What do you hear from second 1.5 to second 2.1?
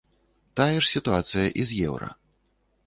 і з еўра.